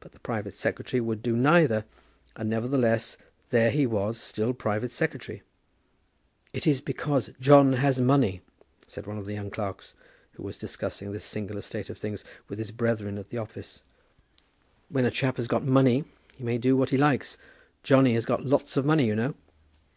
But 0.00 0.10
the 0.10 0.18
private 0.18 0.54
secretary 0.54 1.00
would 1.00 1.22
do 1.22 1.36
neither; 1.36 1.84
and, 2.34 2.50
nevertheless, 2.50 3.16
there 3.50 3.70
he 3.70 3.86
was, 3.86 4.18
still 4.18 4.52
private 4.52 4.90
secretary. 4.90 5.44
"It's 6.52 6.80
because 6.80 7.30
Johnny 7.38 7.76
has 7.76 7.98
got 7.98 8.04
money," 8.06 8.42
said 8.88 9.06
one 9.06 9.16
of 9.16 9.26
the 9.26 9.34
young 9.34 9.52
clerks, 9.52 9.94
who 10.32 10.42
was 10.42 10.58
discussing 10.58 11.12
this 11.12 11.24
singular 11.24 11.60
state 11.62 11.88
of 11.88 11.98
things 11.98 12.24
with 12.48 12.58
his 12.58 12.72
brethren 12.72 13.16
at 13.16 13.30
the 13.30 13.38
office. 13.38 13.82
"When 14.88 15.04
a 15.04 15.10
chap 15.12 15.36
has 15.36 15.46
got 15.46 15.62
money, 15.62 16.04
he 16.36 16.42
may 16.42 16.58
do 16.58 16.76
what 16.76 16.90
he 16.90 16.96
likes. 16.98 17.38
Johnny 17.84 18.14
has 18.14 18.26
got 18.26 18.42
lots 18.44 18.76
of 18.76 18.84
money, 18.84 19.06
you 19.06 19.14
know." 19.14 19.34